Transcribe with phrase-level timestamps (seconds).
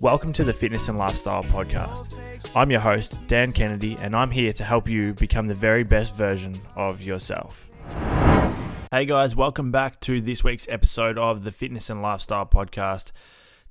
[0.00, 2.18] Welcome to the Fitness and Lifestyle Podcast.
[2.56, 6.14] I'm your host, Dan Kennedy, and I'm here to help you become the very best
[6.16, 7.68] version of yourself.
[8.90, 13.12] Hey guys, welcome back to this week's episode of the Fitness and Lifestyle Podcast.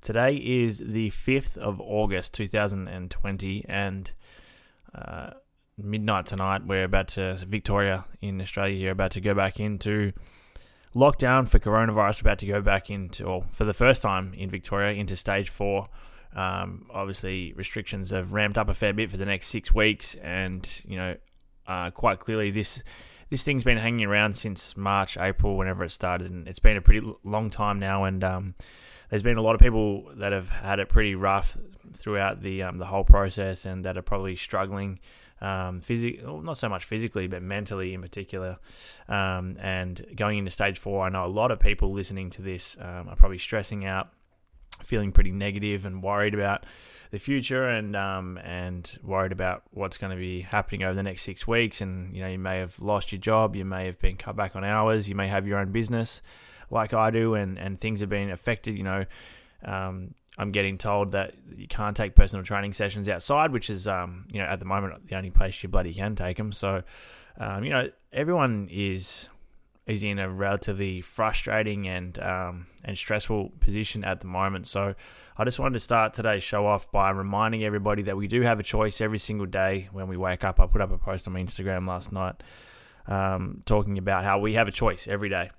[0.02, 4.12] Today is the 5th of August 2020, and
[4.94, 5.30] uh,
[5.76, 10.12] midnight tonight, we're about to, Victoria in Australia here, about to go back into
[10.94, 12.20] lockdown for coronavirus.
[12.20, 15.88] About to go back into, or for the first time in Victoria, into stage four
[16.34, 20.68] um, obviously, restrictions have ramped up a fair bit for the next six weeks, and
[20.86, 21.16] you know,
[21.66, 22.82] uh, quite clearly this
[23.30, 26.80] this thing's been hanging around since March, April, whenever it started, and it's been a
[26.80, 28.04] pretty long time now.
[28.04, 28.54] And um,
[29.08, 31.56] there's been a lot of people that have had it pretty rough
[31.94, 35.00] throughout the um, the whole process, and that are probably struggling.
[35.42, 38.58] Um, physically, well, not so much physically, but mentally in particular.
[39.08, 42.76] Um, and going into stage four, I know a lot of people listening to this
[42.78, 44.10] um, are probably stressing out,
[44.82, 46.64] feeling pretty negative and worried about
[47.10, 51.22] the future and um, and worried about what's going to be happening over the next
[51.22, 51.80] six weeks.
[51.80, 54.54] And you know, you may have lost your job, you may have been cut back
[54.54, 56.22] on hours, you may have your own business,
[56.70, 58.76] like I do, and and things have been affected.
[58.76, 59.04] You know,
[59.64, 64.26] um, I'm getting told that you can't take personal training sessions outside, which is um,
[64.30, 66.52] you know at the moment the only place you bloody can take them.
[66.52, 66.82] So,
[67.38, 69.28] um, you know, everyone is
[69.90, 74.66] is in a relatively frustrating and um, and stressful position at the moment.
[74.66, 74.94] So
[75.36, 78.60] I just wanted to start today's show off by reminding everybody that we do have
[78.60, 80.60] a choice every single day when we wake up.
[80.60, 82.42] I put up a post on my Instagram last night
[83.06, 85.50] um, talking about how we have a choice every day.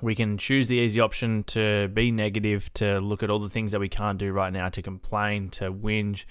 [0.00, 3.70] We can choose the easy option to be negative, to look at all the things
[3.70, 6.24] that we can't do right now, to complain, to whinge,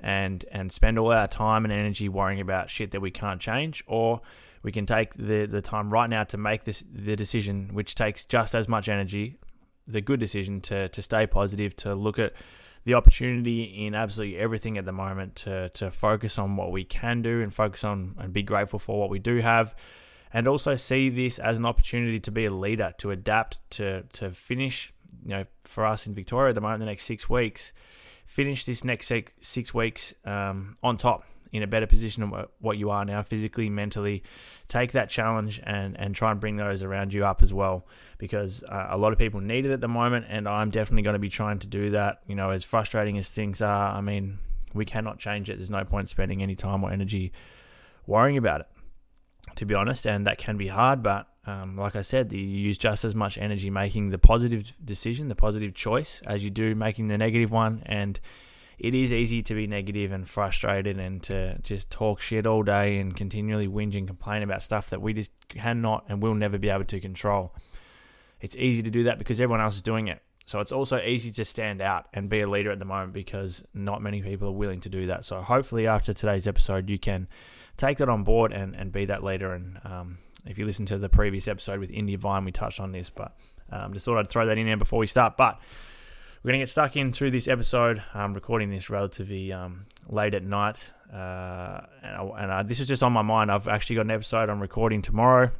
[0.00, 3.84] and and spend all our time and energy worrying about shit that we can't change,
[3.86, 4.20] or
[4.62, 8.24] we can take the, the time right now to make this the decision, which takes
[8.24, 9.38] just as much energy,
[9.86, 12.32] the good decision to, to stay positive, to look at
[12.84, 17.22] the opportunity in absolutely everything at the moment, to, to focus on what we can
[17.22, 19.74] do and focus on and be grateful for what we do have.
[20.32, 24.30] And also see this as an opportunity to be a leader, to adapt, to to
[24.30, 24.92] finish.
[25.24, 27.72] You know, for us in Victoria at the moment, the next six weeks,
[28.24, 32.78] finish this next six, six weeks um, on top in a better position than what
[32.78, 34.22] you are now, physically, mentally.
[34.68, 37.86] Take that challenge and, and try and bring those around you up as well,
[38.18, 41.14] because uh, a lot of people need it at the moment, and I'm definitely going
[41.14, 42.22] to be trying to do that.
[42.26, 44.38] You know, as frustrating as things are, I mean,
[44.72, 45.58] we cannot change it.
[45.58, 47.32] There's no point spending any time or energy
[48.06, 48.66] worrying about it,
[49.56, 52.78] to be honest, and that can be hard, but um, like I said, you use
[52.78, 57.08] just as much energy making the positive decision, the positive choice, as you do making
[57.08, 57.82] the negative one.
[57.84, 58.20] And
[58.82, 62.98] it is easy to be negative and frustrated and to just talk shit all day
[62.98, 66.68] and continually whinge and complain about stuff that we just cannot and will never be
[66.68, 67.54] able to control.
[68.40, 70.20] It's easy to do that because everyone else is doing it.
[70.46, 73.62] So it's also easy to stand out and be a leader at the moment because
[73.72, 75.24] not many people are willing to do that.
[75.24, 77.28] So hopefully after today's episode, you can
[77.76, 79.52] take that on board and, and be that leader.
[79.52, 82.90] And um, if you listen to the previous episode with India Vine, we touched on
[82.90, 83.36] this, but
[83.70, 85.36] um, just thought I'd throw that in there before we start.
[85.36, 85.60] But
[86.42, 88.02] we're going to get stuck into this episode.
[88.14, 92.88] I'm recording this relatively um, late at night, uh, and, I, and I, this is
[92.88, 93.48] just on my mind.
[93.48, 95.52] I've actually got an episode I'm recording tomorrow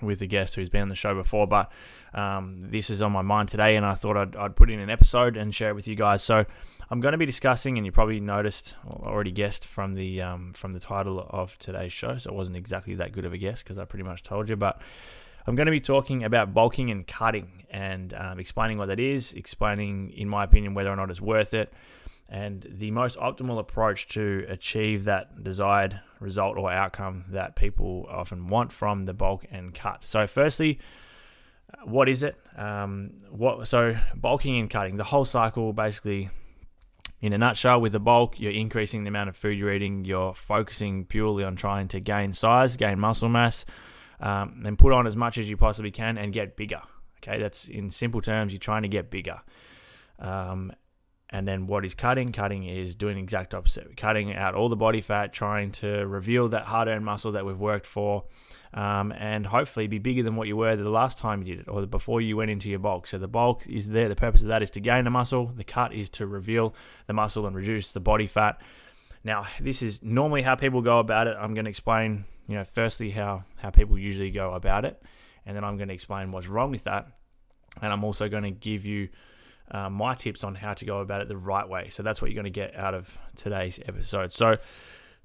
[0.00, 1.72] with a guest who's been on the show before, but
[2.14, 4.88] um, this is on my mind today, and I thought I'd, I'd, put in an
[4.88, 6.22] episode and share it with you guys.
[6.22, 6.46] So
[6.90, 10.52] I'm going to be discussing, and you probably noticed, or already guessed from the um,
[10.52, 12.18] from the title of today's show.
[12.18, 14.54] So it wasn't exactly that good of a guess because I pretty much told you,
[14.54, 14.80] but
[15.46, 19.32] I'm going to be talking about bulking and cutting and um, explaining what that is,
[19.34, 21.72] explaining, in my opinion, whether or not it's worth it,
[22.30, 28.48] and the most optimal approach to achieve that desired result or outcome that people often
[28.48, 30.02] want from the bulk and cut.
[30.04, 30.78] So, firstly,
[31.84, 32.36] what is it?
[32.56, 36.30] Um, what so bulking and cutting the whole cycle basically.
[37.20, 40.04] In a nutshell, with the bulk, you're increasing the amount of food you're eating.
[40.04, 43.64] You're focusing purely on trying to gain size, gain muscle mass,
[44.20, 46.80] um, and put on as much as you possibly can and get bigger.
[47.22, 49.40] Okay, that's in simple terms, you're trying to get bigger.
[50.18, 50.72] Um,
[51.30, 52.30] and then what is cutting?
[52.30, 53.96] Cutting is doing exact opposite.
[53.96, 57.58] Cutting out all the body fat, trying to reveal that hard earned muscle that we've
[57.58, 58.24] worked for,
[58.72, 61.68] um, and hopefully be bigger than what you were the last time you did it
[61.68, 63.06] or before you went into your bulk.
[63.08, 64.08] So the bulk is there.
[64.08, 65.46] The purpose of that is to gain the muscle.
[65.46, 66.74] The cut is to reveal
[67.06, 68.60] the muscle and reduce the body fat.
[69.24, 71.36] Now, this is normally how people go about it.
[71.40, 75.02] I'm going to explain you know, firstly how how people usually go about it,
[75.46, 77.06] and then I'm going to explain what's wrong with that,
[77.80, 79.08] and I'm also going to give you
[79.70, 81.88] uh, my tips on how to go about it the right way.
[81.90, 84.32] So that's what you're going to get out of today's episode.
[84.32, 84.58] So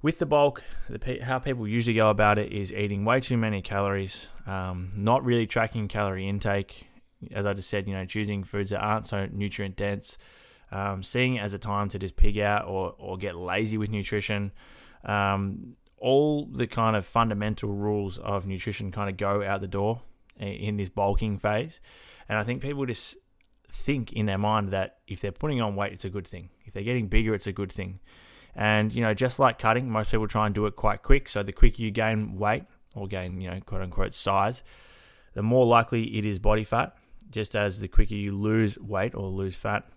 [0.02, 3.60] with the bulk, the, how people usually go about it is eating way too many
[3.60, 6.88] calories, um, not really tracking calorie intake.
[7.32, 10.16] As I just said, you know, choosing foods that aren't so nutrient dense.
[10.72, 13.90] Um, seeing it as a time to just pig out or, or get lazy with
[13.90, 14.52] nutrition.
[15.04, 20.02] Um, all the kind of fundamental rules of nutrition kind of go out the door
[20.38, 21.80] in this bulking phase.
[22.28, 23.16] And I think people just
[23.70, 26.50] think in their mind that if they're putting on weight, it's a good thing.
[26.64, 28.00] If they're getting bigger, it's a good thing.
[28.54, 31.28] And, you know, just like cutting, most people try and do it quite quick.
[31.28, 32.64] So the quicker you gain weight
[32.94, 34.62] or gain, you know, quote unquote size,
[35.34, 36.96] the more likely it is body fat.
[37.30, 39.88] Just as the quicker you lose weight or lose fat,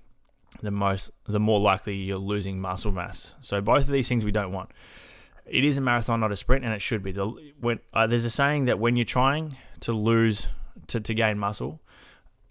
[0.61, 3.35] the most the more likely you're losing muscle mass.
[3.41, 4.69] So both of these things we don't want.
[5.45, 7.11] It is a marathon, not a sprint, and it should be.
[7.11, 7.27] The,
[7.59, 10.47] when, uh, there's a saying that when you're trying to lose
[10.88, 11.81] to, to gain muscle,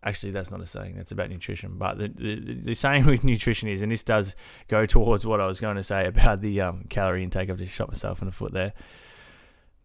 [0.02, 0.96] actually that's not a saying.
[0.96, 1.78] That's about nutrition.
[1.78, 4.34] But the, the, the saying with nutrition is, and this does
[4.69, 7.50] go towards what I was going to say about the um, calorie intake.
[7.50, 8.72] I've just shot myself in the foot there.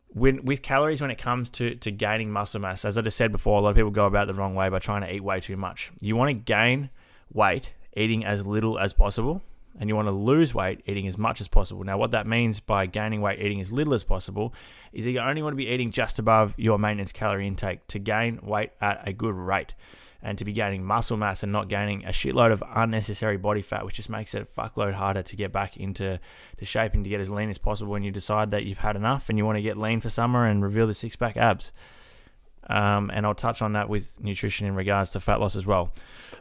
[0.09, 3.31] When, with calories, when it comes to, to gaining muscle mass, as I just said
[3.31, 5.39] before, a lot of people go about the wrong way by trying to eat way
[5.39, 5.91] too much.
[5.99, 6.89] You want to gain
[7.31, 9.41] weight eating as little as possible,
[9.79, 11.83] and you want to lose weight eating as much as possible.
[11.83, 14.53] Now, what that means by gaining weight eating as little as possible
[14.93, 17.99] is that you only want to be eating just above your maintenance calorie intake to
[17.99, 19.73] gain weight at a good rate
[20.21, 23.85] and to be gaining muscle mass and not gaining a shitload of unnecessary body fat,
[23.85, 26.19] which just makes it a fuckload harder to get back into
[26.57, 28.95] the shape and to get as lean as possible when you decide that you've had
[28.95, 31.71] enough and you want to get lean for summer and reveal the six pack abs.
[32.69, 35.93] Um, and I'll touch on that with nutrition in regards to fat loss as well.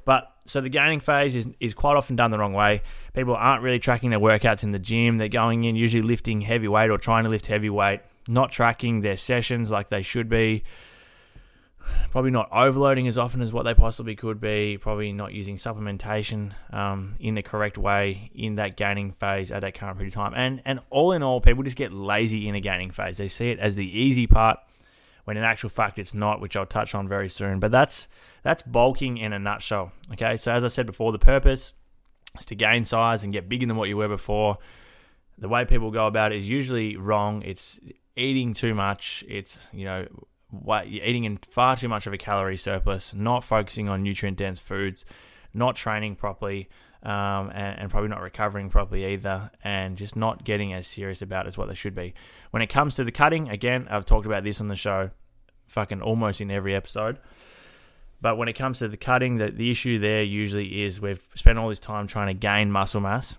[0.06, 2.82] But so the gaining phase is, is quite often done the wrong way.
[3.12, 5.18] People aren't really tracking their workouts in the gym.
[5.18, 9.00] They're going in usually lifting heavy weight or trying to lift heavy weight, not tracking
[9.00, 10.62] their sessions like they should be.
[12.10, 14.78] Probably not overloading as often as what they possibly could be.
[14.78, 19.74] Probably not using supplementation um, in the correct way in that gaining phase at that
[19.74, 20.32] current period of time.
[20.34, 23.18] And and all in all, people just get lazy in a gaining phase.
[23.18, 24.58] They see it as the easy part
[25.26, 27.58] when in actual fact it's not, which I'll touch on very soon.
[27.58, 28.06] But that's
[28.44, 29.90] that's bulking in a nutshell.
[30.12, 31.72] Okay, so as I said before, the purpose
[32.38, 34.58] is to gain size and get bigger than what you were before.
[35.36, 37.42] The way people go about it is usually wrong.
[37.42, 37.80] It's
[38.14, 39.24] eating too much.
[39.28, 40.06] It's you know
[40.52, 44.60] you're eating in far too much of a calorie surplus, not focusing on nutrient dense
[44.60, 45.04] foods,
[45.52, 46.68] not training properly,
[47.06, 51.46] um, and, and, probably not recovering properly either, and just not getting as serious about
[51.46, 52.14] as what they should be.
[52.50, 55.10] When it comes to the cutting, again, I've talked about this on the show,
[55.68, 57.20] fucking almost in every episode.
[58.20, 61.58] But when it comes to the cutting, the, the issue there usually is we've spent
[61.58, 63.38] all this time trying to gain muscle mass,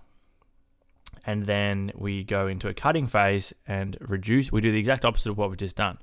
[1.26, 4.50] and then we go into a cutting phase and reduce.
[4.50, 5.98] We do the exact opposite of what we've just done.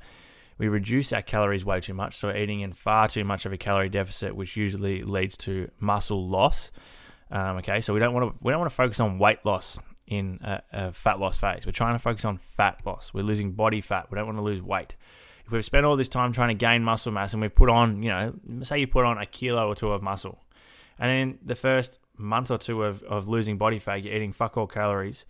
[0.59, 3.57] We reduce our calories way too much, so eating in far too much of a
[3.57, 6.69] calorie deficit, which usually leads to muscle loss
[7.31, 9.79] um, okay, so we don't want to we don't want to focus on weight loss
[10.07, 11.65] in a, a, fat loss phase.
[11.65, 13.11] We're trying to focus on fat loss.
[13.13, 14.11] We're losing body fat.
[14.11, 14.95] We don't want to lose weight.
[15.45, 18.01] If we've spent all this time trying to gain muscle mass and we've put on,
[18.03, 20.43] you know, say you put on a kilo or two of muscle,
[20.99, 24.57] and in the first month or two of, of losing body fat, you're eating fuck
[24.57, 25.25] all calories,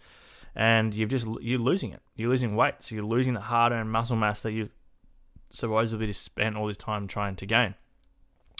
[0.55, 2.01] and you've just you're losing it.
[2.15, 4.69] You're losing weight, so you're losing the hard-earned muscle mass that you
[5.49, 7.75] supposedly spent all this time trying to gain.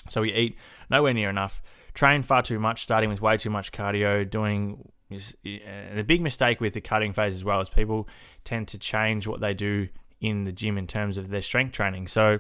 [0.09, 0.57] So we eat
[0.89, 1.61] nowhere near enough
[1.95, 6.73] train far too much, starting with way too much cardio, doing the big mistake with
[6.73, 8.07] the cutting phase as well is people
[8.43, 9.87] tend to change what they do
[10.19, 12.07] in the gym in terms of their strength training.
[12.07, 12.39] So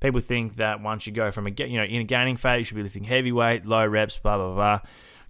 [0.00, 2.64] people think that once you go from a you know in a gaining phase, you
[2.64, 4.80] should be lifting heavy weight, low reps, blah blah blah.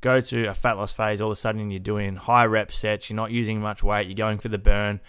[0.00, 3.11] Go to a fat loss phase, all of a sudden you're doing high rep sets,
[3.11, 5.00] you're not using much weight, you're going for the burn,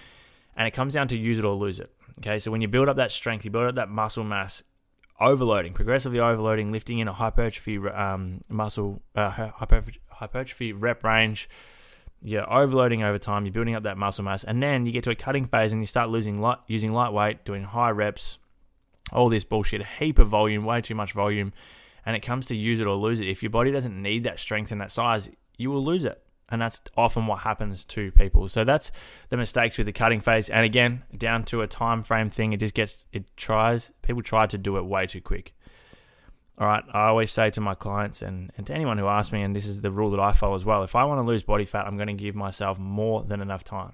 [0.56, 1.92] and it comes down to use it or lose it.
[2.20, 4.64] Okay, so when you build up that strength, you build up that muscle mass,
[5.20, 11.50] overloading, progressively overloading, lifting in a hypertrophy um, muscle, uh, hypertrophy, rep range.
[12.22, 13.46] You're overloading over time.
[13.46, 15.82] You're building up that muscle mass, and then you get to a cutting phase, and
[15.82, 18.38] you start losing light, using lightweight, doing high reps,
[19.12, 21.54] all this bullshit, a heap of volume, way too much volume,
[22.06, 23.28] and it comes to use it or lose it.
[23.28, 26.62] If your body doesn't need that strength and that size, you will lose it and
[26.62, 28.48] that's often what happens to people.
[28.48, 28.92] So that's
[29.30, 30.50] the mistakes with the cutting phase.
[30.50, 34.46] And again, down to a time frame thing, it just gets it tries people try
[34.48, 35.54] to do it way too quick.
[36.60, 39.44] All right, I always say to my clients and, and to anyone who asks me,
[39.44, 40.82] and this is the rule that I follow as well.
[40.82, 43.64] If I want to lose body fat, I'm going to give myself more than enough
[43.64, 43.94] time.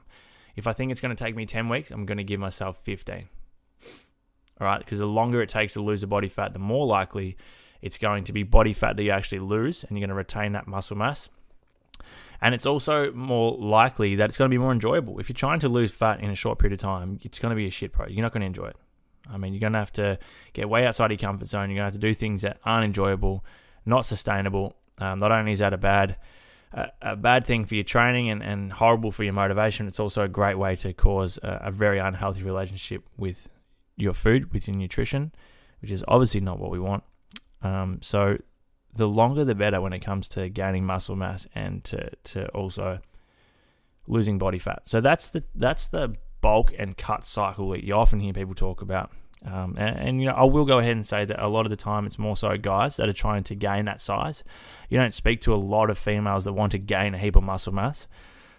[0.55, 2.77] If I think it's going to take me 10 weeks, I'm going to give myself
[2.83, 3.27] 15.
[4.61, 7.35] All right, because the longer it takes to lose the body fat, the more likely
[7.81, 10.53] it's going to be body fat that you actually lose, and you're going to retain
[10.53, 11.27] that muscle mass
[12.43, 15.17] and it's also more likely that it's going to be more enjoyable.
[15.17, 17.55] If you're trying to lose fat in a short period of time, it's going to
[17.55, 18.05] be a shit pro.
[18.07, 18.75] You're not going to enjoy it.
[19.31, 20.19] I mean, you're going to have to
[20.51, 21.69] get way outside your comfort zone.
[21.69, 23.45] You're going to have to do things that aren't enjoyable,
[23.85, 24.75] not sustainable.
[24.97, 26.17] Um, not only is that a bad
[27.01, 30.27] a, bad thing for your training and, and horrible for your motivation, it's also a
[30.27, 33.47] great way to cause a, a very unhealthy relationship with
[33.95, 35.31] your food, with your nutrition,
[35.81, 37.03] which is obviously not what we want.
[37.61, 38.37] Um, so
[38.95, 42.99] the longer the better when it comes to gaining muscle mass and to, to also
[44.07, 44.81] losing body fat.
[44.85, 48.81] So that's the that's the bulk and cut cycle that you often hear people talk
[48.81, 49.11] about.
[49.45, 51.69] Um, and, and, you know, I will go ahead and say that a lot of
[51.69, 54.43] the time it's more so guys that are trying to gain that size.
[54.89, 57.43] You don't speak to a lot of females that want to gain a heap of
[57.43, 58.07] muscle mass.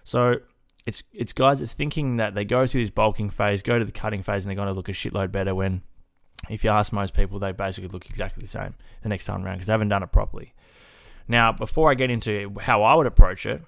[0.02, 0.36] So
[0.84, 3.92] it's it's guys that's thinking that they go through this bulking phase, go to the
[3.92, 5.54] cutting phase, and they're going to look a shitload better.
[5.54, 5.82] When,
[6.48, 9.56] if you ask most people, they basically look exactly the same the next time around
[9.56, 10.54] because they haven't done it properly.
[11.26, 13.62] Now, before I get into how I would approach it,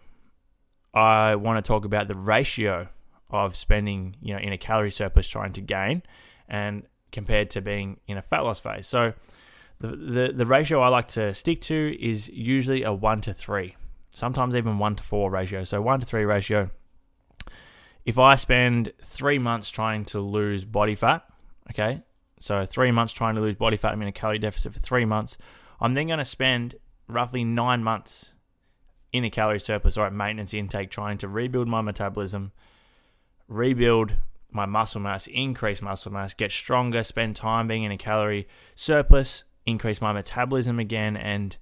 [0.93, 2.89] I want to talk about the ratio
[3.31, 6.03] of spending, you know, in a calorie surplus trying to gain,
[6.49, 8.87] and compared to being in a fat loss phase.
[8.87, 9.15] So,
[9.81, 13.77] the the, the ratio I like to stick to is usually a one to three,
[14.15, 15.65] sometimes even one to four ratio.
[15.65, 16.71] So one to three ratio
[18.07, 21.25] if I spend three months trying to lose body fat,
[21.71, 22.03] okay,
[22.39, 25.05] so three months trying to lose body fat, I'm in a calorie deficit for three
[25.05, 25.39] months,
[25.81, 26.77] I'm then going to spend
[27.09, 28.33] roughly nine months
[29.13, 32.53] in a calorie surplus or at maintenance intake trying to rebuild my metabolism,
[33.49, 34.17] rebuild
[34.51, 39.45] my muscle mass, increase muscle mass, get stronger, spend time being in a calorie surplus,
[39.65, 41.57] increase my metabolism again, and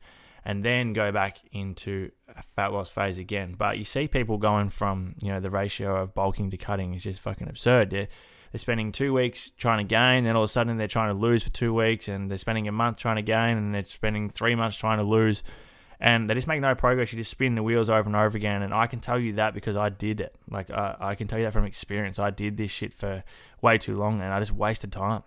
[0.47, 3.54] and then go back into a fat loss phase again.
[3.57, 7.02] But you see people going from, you know, the ratio of bulking to cutting is
[7.02, 8.09] just fucking absurd.
[8.54, 11.20] They're spending two weeks trying to gain, then all of a sudden they're trying to
[11.20, 14.30] lose for two weeks, and they're spending a month trying to gain, and they're spending
[14.30, 15.42] three months trying to lose.
[15.99, 17.12] And they just make no progress.
[17.12, 18.62] You just spin the wheels over and over again.
[18.62, 20.37] And I can tell you that because I did it.
[20.49, 22.20] Like, I, I can tell you that from experience.
[22.20, 23.25] I did this shit for
[23.61, 25.25] way too long, and I just wasted time.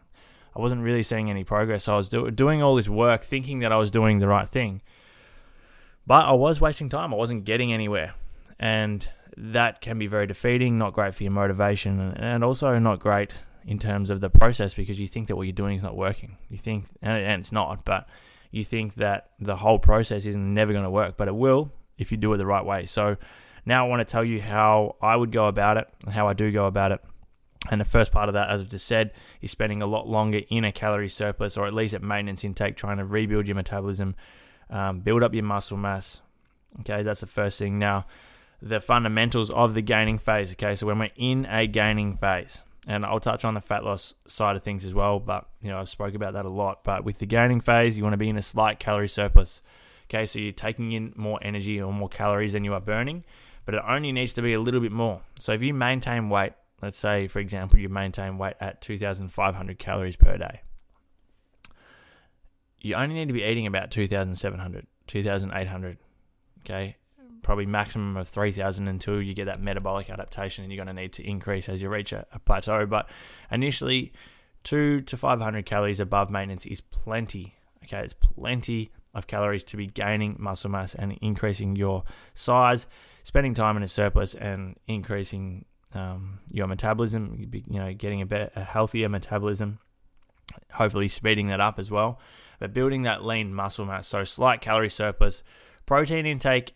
[0.56, 1.84] I wasn't really seeing any progress.
[1.84, 4.48] So I was do- doing all this work thinking that I was doing the right
[4.48, 4.82] thing
[6.08, 7.14] but I was wasting time.
[7.14, 8.14] I wasn't getting anywhere.
[8.58, 9.08] And
[9.38, 13.34] that can be very defeating, not great for your motivation, and also not great
[13.66, 16.38] in terms of the process because you think that what you're doing is not working.
[16.50, 18.08] You think, and it's not, but
[18.52, 22.12] you think that the whole process is never going to work, but it will if
[22.12, 22.86] you do it the right way.
[22.86, 23.18] So
[23.66, 26.34] now I want to tell you how I would go about it and how I
[26.34, 27.04] do go about it.
[27.70, 30.42] And the first part of that, as I've just said, is spending a lot longer
[30.50, 34.16] in a calorie surplus or at least at maintenance intake, trying to rebuild your metabolism,
[34.70, 36.22] um, build up your muscle mass.
[36.82, 37.80] Okay, that's the first thing.
[37.80, 38.06] Now,
[38.62, 40.52] the fundamentals of the gaining phase.
[40.54, 44.16] Okay, so when we're in a gaining phase, and I'll touch on the fat loss
[44.28, 46.84] side of things as well, but you know I've spoke about that a lot.
[46.84, 49.62] But with the gaining phase, you want to be in a slight calorie surplus.
[50.10, 53.26] Okay, so you're taking in more energy or more calories than you are burning,
[53.66, 55.22] but it only needs to be a little bit more.
[55.38, 60.16] So if you maintain weight, let's say for example you maintain weight at 2,500 calories
[60.16, 60.62] per day,
[62.80, 65.98] you only need to be eating about 2,700, 2,800.
[66.62, 66.96] Okay,
[67.48, 71.14] probably maximum of 3,000 until you get that metabolic adaptation, and you're going to need
[71.14, 72.86] to increase as you reach a, a plateau.
[72.86, 73.10] But
[73.50, 74.12] initially,
[74.64, 77.56] two to 500 calories above maintenance is plenty.
[77.86, 82.86] Okay, it's plenty of calories to be gaining muscle mass and increasing your size,
[83.24, 85.64] spending time in a surplus, and increasing
[85.94, 87.50] um, your metabolism.
[87.52, 89.80] You know, getting a better, a healthier metabolism.
[90.74, 92.20] Hopefully, speeding that up as well
[92.60, 94.08] but building that lean muscle mass.
[94.08, 95.44] So slight calorie surplus.
[95.86, 96.74] Protein intake,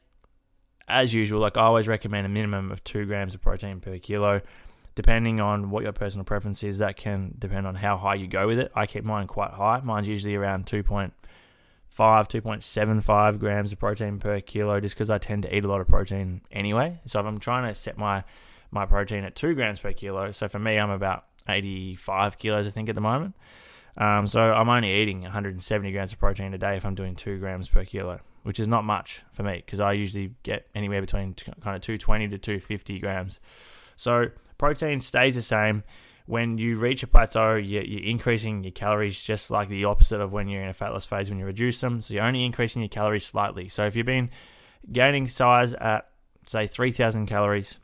[0.87, 4.41] as usual, like I always recommend a minimum of two grams of protein per kilo.
[4.93, 8.45] Depending on what your personal preference is, that can depend on how high you go
[8.47, 8.71] with it.
[8.75, 9.79] I keep mine quite high.
[9.81, 11.11] Mine's usually around 2.5,
[11.97, 15.87] 2.75 grams of protein per kilo just because I tend to eat a lot of
[15.87, 16.99] protein anyway.
[17.05, 18.25] So if I'm trying to set my,
[18.69, 22.71] my protein at 2 grams per kilo, so for me, I'm about 85 kilos, I
[22.71, 23.35] think, at the moment.
[23.97, 27.39] Um, so I'm only eating 170 grams of protein a day if I'm doing two
[27.39, 31.33] grams per kilo, which is not much for me because I usually get anywhere between
[31.33, 33.39] t- kind of 220 to 250 grams.
[33.95, 35.83] So protein stays the same.
[36.25, 40.31] When you reach a plateau, you're, you're increasing your calories just like the opposite of
[40.31, 42.01] when you're in a fat loss phase when you reduce them.
[42.01, 43.67] So you're only increasing your calories slightly.
[43.67, 44.29] So if you've been
[44.91, 46.07] gaining size at
[46.47, 47.77] say 3,000 calories,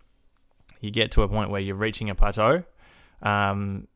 [0.79, 2.63] you get to a point where you're reaching a plateau.
[3.21, 3.87] Um,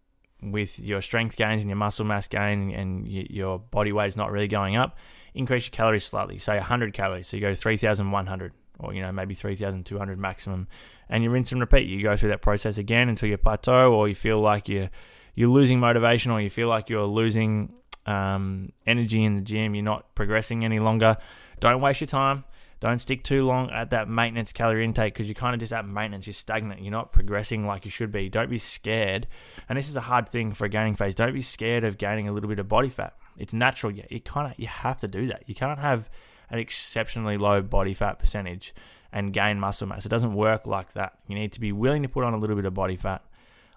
[0.41, 4.31] with your strength gains and your muscle mass gain and your body weight is not
[4.31, 4.97] really going up,
[5.33, 6.37] increase your calories slightly.
[6.37, 10.67] Say 100 calories, so you go to 3,100 or you know maybe 3,200 maximum,
[11.09, 11.87] and you rinse and repeat.
[11.87, 14.89] You go through that process again until you plateau, or you feel like you're
[15.35, 17.73] you're losing motivation, or you feel like you're losing
[18.05, 19.75] um, energy in the gym.
[19.75, 21.17] You're not progressing any longer.
[21.59, 22.43] Don't waste your time.
[22.81, 25.87] Don't stick too long at that maintenance calorie intake because you're kind of just at
[25.87, 26.25] maintenance.
[26.25, 26.81] You're stagnant.
[26.81, 28.27] You're not progressing like you should be.
[28.27, 29.27] Don't be scared.
[29.69, 31.13] And this is a hard thing for a gaining phase.
[31.13, 33.15] Don't be scared of gaining a little bit of body fat.
[33.37, 33.91] It's natural.
[33.91, 35.43] Yeah, you kind of you have to do that.
[35.45, 36.09] You can't have
[36.49, 38.73] an exceptionally low body fat percentage
[39.13, 40.03] and gain muscle mass.
[40.03, 41.19] It doesn't work like that.
[41.27, 43.23] You need to be willing to put on a little bit of body fat,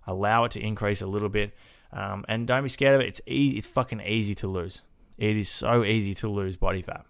[0.06, 1.54] allow it to increase a little bit,
[1.92, 3.08] um, and don't be scared of it.
[3.08, 3.58] It's easy.
[3.58, 4.80] It's fucking easy to lose.
[5.18, 7.04] It is so easy to lose body fat.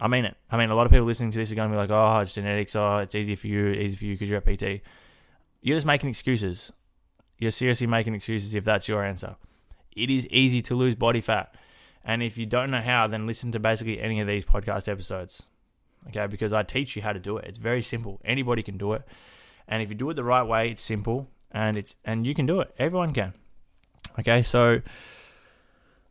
[0.00, 0.36] I mean it.
[0.50, 2.20] I mean, a lot of people listening to this are going to be like, oh,
[2.20, 2.74] it's genetics.
[2.74, 4.82] Oh, it's easy for you, easy for you because you're a PT.
[5.60, 6.72] You're just making excuses.
[7.38, 9.36] You're seriously making excuses if that's your answer.
[9.96, 11.54] It is easy to lose body fat.
[12.04, 15.42] And if you don't know how, then listen to basically any of these podcast episodes.
[16.08, 17.44] Okay, because I teach you how to do it.
[17.46, 18.20] It's very simple.
[18.24, 19.02] Anybody can do it.
[19.68, 22.46] And if you do it the right way, it's simple and it's and you can
[22.46, 22.74] do it.
[22.78, 23.34] Everyone can.
[24.18, 24.82] Okay, so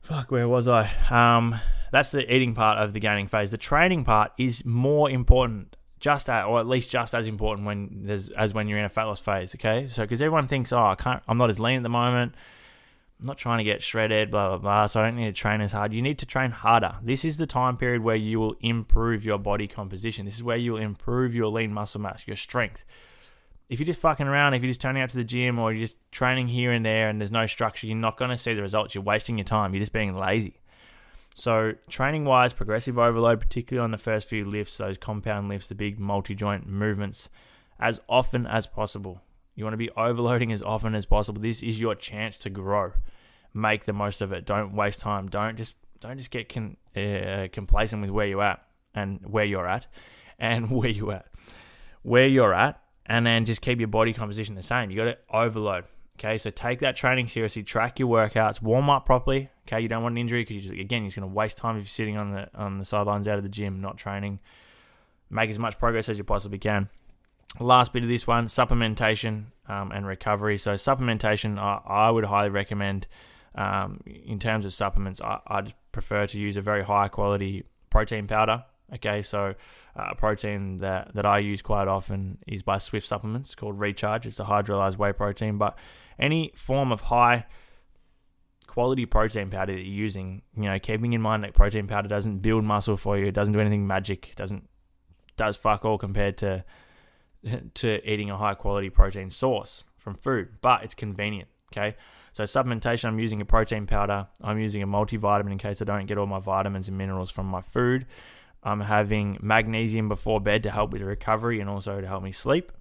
[0.01, 0.89] fuck, where was I?
[1.09, 1.59] Um
[1.91, 3.51] that's the eating part of the gaining phase.
[3.51, 8.03] The training part is more important, just at, or at least just as important when
[8.05, 9.53] there's as when you're in a fat loss phase.
[9.55, 12.33] Okay, so because everyone thinks, oh, I can't, I'm not as lean at the moment.
[13.19, 14.87] I'm not trying to get shredded, blah blah blah.
[14.87, 15.93] So I don't need to train as hard.
[15.93, 16.95] You need to train harder.
[17.03, 20.25] This is the time period where you will improve your body composition.
[20.25, 22.83] This is where you will improve your lean muscle mass, your strength.
[23.69, 25.85] If you're just fucking around, if you're just turning up to the gym or you're
[25.85, 28.61] just training here and there and there's no structure, you're not going to see the
[28.61, 28.95] results.
[28.95, 29.73] You're wasting your time.
[29.73, 30.60] You're just being lazy.
[31.33, 35.75] So, training wise, progressive overload, particularly on the first few lifts, those compound lifts, the
[35.75, 37.29] big multi joint movements,
[37.79, 39.21] as often as possible.
[39.55, 41.41] You want to be overloading as often as possible.
[41.41, 42.93] This is your chance to grow.
[43.53, 44.45] Make the most of it.
[44.45, 45.27] Don't waste time.
[45.27, 49.67] Don't just don't just get con, uh, complacent with where you're at and where you're
[49.67, 49.87] at
[50.39, 51.27] and where you're at,
[52.01, 54.89] where you're at, and then just keep your body composition the same.
[54.89, 55.85] You got to overload.
[56.23, 57.63] Okay, so take that training seriously.
[57.63, 58.61] Track your workouts.
[58.61, 59.49] Warm up properly.
[59.67, 61.87] Okay, you don't want an injury because again, you're going to waste time if you're
[61.87, 64.39] sitting on the on the sidelines out of the gym, not training.
[65.31, 66.89] Make as much progress as you possibly can.
[67.59, 70.59] Last bit of this one: supplementation um, and recovery.
[70.59, 73.07] So supplementation, I, I would highly recommend.
[73.53, 78.27] Um, in terms of supplements, I, I'd prefer to use a very high quality protein
[78.27, 78.63] powder.
[78.93, 79.55] Okay, so
[79.95, 84.25] uh, protein that, that I use quite often is by Swift Supplements called Recharge.
[84.25, 85.77] It's a hydrolyzed whey protein, but
[86.21, 87.45] any form of high
[88.67, 92.39] quality protein powder that you're using, you know, keeping in mind that protein powder doesn't
[92.39, 94.69] build muscle for you, it doesn't do anything magic, it doesn't
[95.35, 96.63] does fuck all compared to
[97.73, 101.49] to eating a high quality protein source from food, but it's convenient.
[101.73, 101.95] Okay,
[102.33, 104.27] so supplementation, I'm using a protein powder.
[104.41, 107.45] I'm using a multivitamin in case I don't get all my vitamins and minerals from
[107.45, 108.05] my food.
[108.63, 112.71] I'm having magnesium before bed to help with recovery and also to help me sleep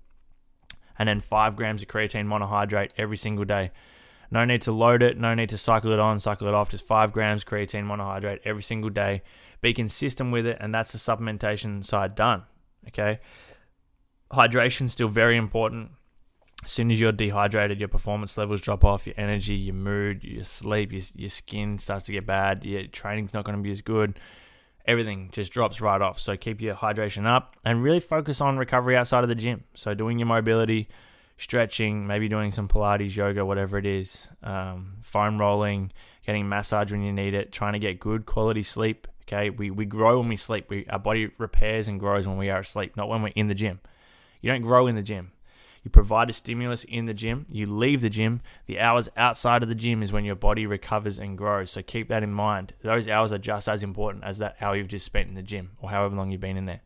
[1.00, 3.70] and then five grams of creatine monohydrate every single day.
[4.30, 6.86] No need to load it, no need to cycle it on, cycle it off, just
[6.86, 9.22] five grams creatine monohydrate every single day.
[9.62, 12.42] Be consistent with it, and that's the supplementation side done.
[12.88, 13.18] Okay.
[14.30, 15.92] Hydration still very important.
[16.62, 20.44] As soon as you're dehydrated, your performance levels drop off, your energy, your mood, your
[20.44, 23.80] sleep, your, your skin starts to get bad, your training's not going to be as
[23.80, 24.20] good
[24.90, 26.18] everything just drops right off.
[26.18, 29.64] So keep your hydration up and really focus on recovery outside of the gym.
[29.74, 30.88] So doing your mobility,
[31.38, 35.92] stretching, maybe doing some Pilates, yoga, whatever it is, um, foam rolling,
[36.26, 39.06] getting massage when you need it, trying to get good quality sleep.
[39.22, 40.68] Okay, we, we grow when we sleep.
[40.68, 43.54] We, our body repairs and grows when we are asleep, not when we're in the
[43.54, 43.78] gym.
[44.40, 45.30] You don't grow in the gym.
[45.82, 47.46] You provide a stimulus in the gym.
[47.50, 48.42] You leave the gym.
[48.66, 51.70] The hours outside of the gym is when your body recovers and grows.
[51.70, 52.74] So keep that in mind.
[52.82, 55.70] Those hours are just as important as that hour you've just spent in the gym
[55.80, 56.82] or however long you've been in there.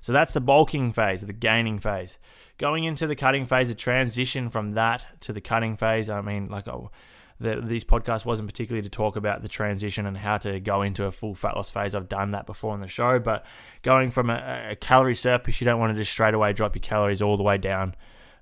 [0.00, 2.18] So that's the bulking phase, the gaining phase.
[2.58, 6.10] Going into the cutting phase, the transition from that to the cutting phase.
[6.10, 6.90] I mean, like, oh,
[7.38, 11.04] the, these podcasts wasn't particularly to talk about the transition and how to go into
[11.04, 11.94] a full fat loss phase.
[11.94, 13.44] I've done that before on the show, but
[13.82, 16.82] going from a, a calorie surplus, you don't want to just straight away drop your
[16.82, 17.94] calories all the way down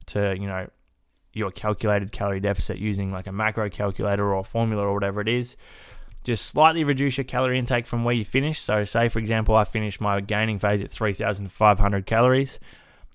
[0.06, 0.68] to you know
[1.34, 5.28] your calculated calorie deficit using like a macro calculator or a formula or whatever it
[5.28, 5.56] is.
[6.22, 8.60] Just slightly reduce your calorie intake from where you finish.
[8.60, 12.58] So, say for example, I finish my gaining phase at 3,500 calories.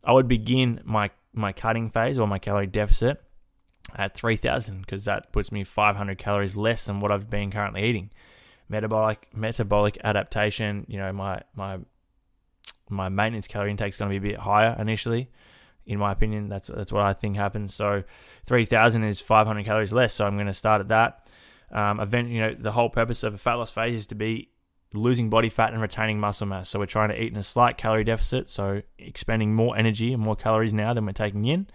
[0.03, 3.23] I would begin my my cutting phase or my calorie deficit
[3.95, 8.11] at 3,000 because that puts me 500 calories less than what I've been currently eating.
[8.67, 10.85] Metabolic metabolic adaptation.
[10.87, 11.79] You know, my my
[12.89, 15.29] my maintenance calorie intake is going to be a bit higher initially
[15.89, 16.47] in my opinion.
[16.47, 17.73] That's that's what I think happens.
[17.73, 18.03] So
[18.45, 20.13] 3,000 is 500 calories less.
[20.13, 21.27] So I'm going to start at that.
[21.71, 24.49] Um, event, you know, the whole purpose of a fat loss phase is to be
[24.93, 26.69] losing body fat and retaining muscle mass.
[26.69, 30.21] So we're trying to eat in a slight calorie deficit, so expending more energy and
[30.21, 31.67] more calories now than we're taking in,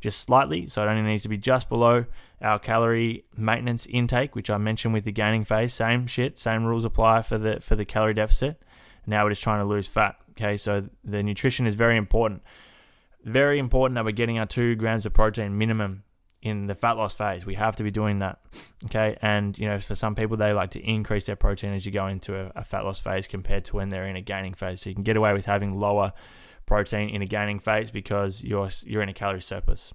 [0.00, 0.66] just slightly.
[0.68, 2.04] So it only needs to be just below
[2.42, 5.72] our calorie maintenance intake, which I mentioned with the gaining phase.
[5.72, 8.62] Same shit, same rules apply for the for the calorie deficit.
[9.06, 10.16] Now we're just trying to lose fat.
[10.32, 12.42] Okay, so the nutrition is very important.
[13.28, 16.02] Very important that we're getting our two grams of protein minimum
[16.40, 17.44] in the fat loss phase.
[17.44, 18.38] We have to be doing that.
[18.86, 19.18] Okay.
[19.20, 22.06] And, you know, for some people, they like to increase their protein as you go
[22.06, 24.82] into a, a, fat loss phase compared to when they're in a gaining phase.
[24.82, 26.12] So you can get away with having lower
[26.64, 29.92] protein in a gaining phase because you're, you're in a calorie surplus.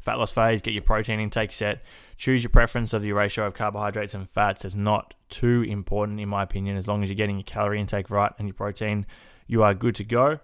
[0.00, 1.82] fat loss phase, get your protein intake set,
[2.16, 4.64] choose your preference of your ratio of carbohydrates and fats.
[4.64, 8.10] It's not too important, in my opinion, as long as you're getting your calorie intake
[8.10, 9.06] right and your protein,
[9.46, 10.38] you are good to go.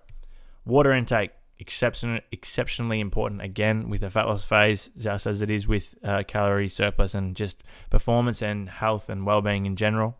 [0.64, 5.66] Water intake, exception, exceptionally important again with the fat loss phase, just as it is
[5.66, 10.18] with uh, calorie surplus and just performance and health and well being in general.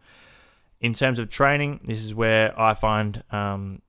[0.81, 3.83] In terms of training, this is where I find um,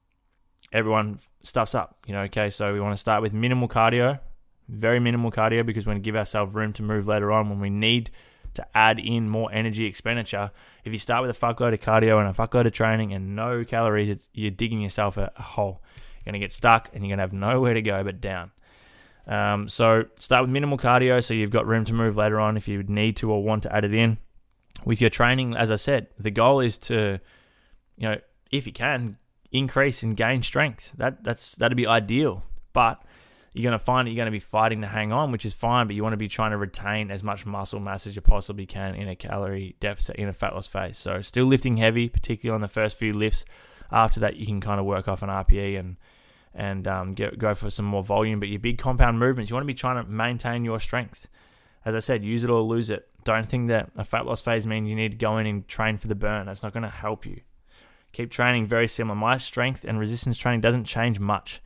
[0.73, 1.97] everyone stuffs up.
[2.07, 4.19] You know, okay, so we want to start with minimal cardio,
[4.67, 7.59] very minimal cardio because we want to give ourselves room to move later on when
[7.59, 8.12] we need
[8.55, 10.51] to add in more energy expenditure.
[10.83, 13.63] If you start with a fuckload of cardio and a fuckload of training and no
[13.63, 15.81] calories, you're digging yourself a, a hole.
[16.19, 18.51] You're going to get stuck and you're going to have nowhere to go but down.
[19.27, 22.67] Um, so start with minimal cardio so you've got room to move later on if
[22.67, 24.17] you need to or want to add it in.
[24.86, 27.19] With your training, as I said, the goal is to,
[27.97, 28.17] you know,
[28.51, 29.17] if you can,
[29.51, 30.93] increase and gain strength.
[30.97, 32.43] That that's that'd be ideal.
[32.71, 33.03] But
[33.53, 35.53] you're going to find that you're going to be fighting to hang on, which is
[35.53, 38.21] fine, but you want to be trying to retain as much muscle mass as you
[38.21, 40.97] possibly can in a calorie deficit in a fat loss phase.
[40.97, 43.45] So, still lifting heavy, particularly on the first few lifts.
[43.91, 45.97] After that, you can kind of work off an RPE and
[46.60, 48.39] and um, get, go for some more volume.
[48.39, 51.30] But your big compound movements, you want to be trying to maintain your strength.
[51.86, 53.08] As I said, use it or lose it.
[53.24, 55.98] Don't think that a fat loss phase means you need to go in and train
[55.98, 56.48] for the burn.
[56.48, 57.39] That's not going to help you.
[58.12, 59.15] Keep training very similar.
[59.15, 61.62] My strength and resistance training doesn't change much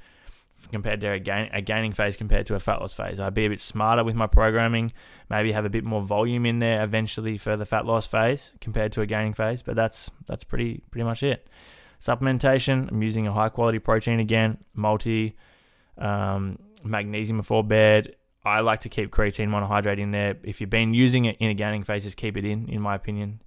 [0.71, 3.19] compared to a, gain, a gaining phase compared to a fat loss phase.
[3.19, 4.93] I'd be a bit smarter with my programming,
[5.29, 8.91] maybe have a bit more volume in there eventually for the fat loss phase compared
[8.91, 9.63] to a gaining phase.
[9.63, 11.47] But that's that's pretty pretty much it.
[12.03, 12.91] Supplementation.
[12.91, 15.37] I'm using a high quality protein again, multi,
[15.97, 18.17] um, magnesium before bed.
[18.43, 20.35] I like to keep creatine monohydrate in there.
[20.43, 22.67] If you've been using it in a gaining phase, just keep it in.
[22.67, 23.41] In my opinion,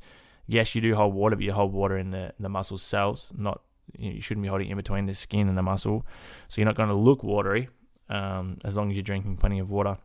[0.46, 3.60] yes, you do hold water, but you hold water in the the muscle cells, not
[3.98, 6.06] you shouldn't be holding it in between the skin and the muscle.
[6.48, 7.68] So you're not going to look watery
[8.08, 9.98] um, as long as you're drinking plenty of water.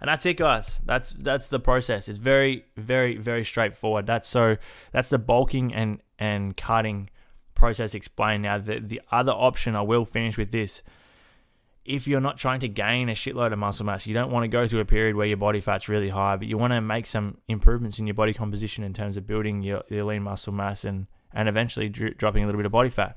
[0.00, 0.80] And that's it, guys.
[0.84, 2.08] That's that's the process.
[2.08, 4.06] It's very, very, very straightforward.
[4.06, 4.56] That's so
[4.92, 7.10] that's the bulking and and cutting
[7.60, 8.42] process explained.
[8.42, 10.82] Now the the other option, I will finish with this.
[11.84, 14.48] If you're not trying to gain a shitload of muscle mass, you don't want to
[14.48, 17.06] go through a period where your body fat's really high, but you want to make
[17.06, 20.84] some improvements in your body composition in terms of building your, your lean muscle mass
[20.84, 23.16] and and eventually dr- dropping a little bit of body fat.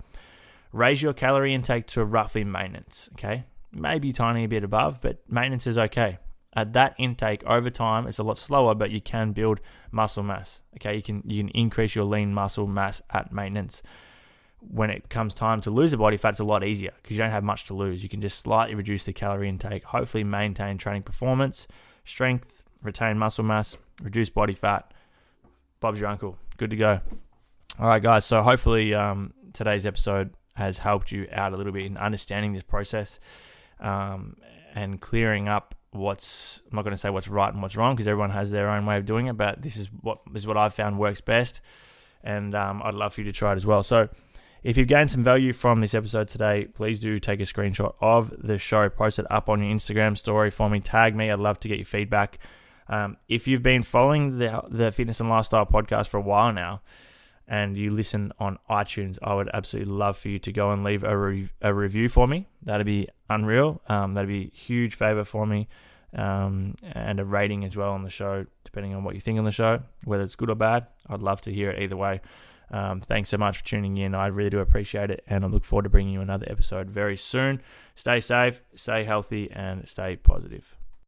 [0.72, 3.46] Raise your calorie intake to roughly maintenance, okay?
[3.72, 6.20] Maybe tiny a bit above, but maintenance is okay.
[6.56, 9.60] At that intake over time, it's a lot slower, but you can build
[9.92, 10.62] muscle mass.
[10.76, 13.82] Okay, you can you can increase your lean muscle mass at maintenance.
[14.72, 17.22] When it comes time to lose the body fat, it's a lot easier because you
[17.22, 18.02] don't have much to lose.
[18.02, 21.68] You can just slightly reduce the calorie intake, hopefully maintain training performance,
[22.06, 24.94] strength, retain muscle mass, reduce body fat.
[25.80, 26.38] Bob's your uncle.
[26.58, 27.02] Good to go.
[27.80, 28.26] All right, guys.
[28.26, 32.64] So hopefully um, today's episode has helped you out a little bit in understanding this
[32.64, 33.20] process
[33.80, 34.38] um,
[34.76, 36.62] and clearing up what's.
[36.70, 38.86] I'm not going to say what's right and what's wrong because everyone has their own
[38.86, 39.38] way of doing it.
[39.38, 41.62] But this is what what I've found works best,
[42.24, 43.84] and um, I'd love for you to try it as well.
[43.84, 44.10] So.
[44.64, 48.34] If you've gained some value from this episode today, please do take a screenshot of
[48.42, 51.30] the show, post it up on your Instagram story for me, tag me.
[51.30, 52.40] I'd love to get your feedback.
[52.88, 56.82] Um, if you've been following the the fitness and lifestyle podcast for a while now,
[57.46, 61.04] and you listen on iTunes, I would absolutely love for you to go and leave
[61.04, 62.48] a, re- a review for me.
[62.62, 63.82] That'd be unreal.
[63.88, 65.68] Um, that'd be a huge favor for me.
[66.16, 69.46] Um, and a rating as well on the show, depending on what you think on
[69.46, 70.88] the show, whether it's good or bad.
[71.10, 72.22] I'd love to hear it either way.
[72.74, 74.16] Um, thanks so much for tuning in.
[74.16, 75.24] I really do appreciate it.
[75.28, 77.62] And I look forward to bringing you another episode very soon.
[77.94, 80.76] Stay safe, stay healthy, and stay positive.